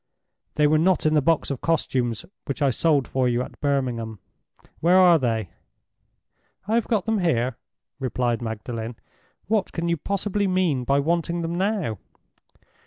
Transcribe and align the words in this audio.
"They 0.55 0.65
were 0.65 0.79
not 0.79 1.05
in 1.05 1.13
the 1.13 1.21
box 1.21 1.51
of 1.51 1.61
costumes 1.61 2.25
which 2.45 2.59
I 2.63 2.71
sold 2.71 3.07
for 3.07 3.29
you 3.29 3.43
at 3.43 3.59
Birmingham. 3.61 4.17
Where 4.79 4.97
are 4.97 5.19
they?" 5.19 5.51
"I 6.67 6.73
have 6.73 6.87
got 6.87 7.05
them 7.05 7.19
here," 7.19 7.55
replied 7.99 8.41
Magdalen. 8.41 8.95
"What 9.45 9.71
can 9.71 9.89
you 9.89 9.97
possibly 9.97 10.47
mean 10.47 10.85
by 10.85 10.97
wanting 10.99 11.43
them 11.43 11.53
now?" 11.55 11.99